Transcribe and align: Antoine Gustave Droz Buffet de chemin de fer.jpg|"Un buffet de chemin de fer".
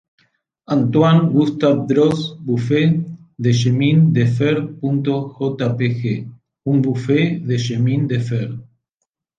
Antoine 0.65 1.31
Gustave 1.31 1.85
Droz 1.85 2.35
Buffet 2.39 3.01
de 3.37 3.51
chemin 3.51 4.09
de 4.17 4.25
fer.jpg|"Un 4.25 6.81
buffet 6.89 7.39
de 7.51 7.57
chemin 7.57 8.05
de 8.07 8.17
fer". 8.31 8.47